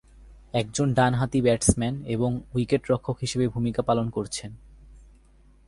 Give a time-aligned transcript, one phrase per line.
[0.53, 4.51] একজন ডান-হাতি ব্যাটসম্যান এবং উইকেটরক্ষক হিসেবে ভূমিকা পালন করছেন।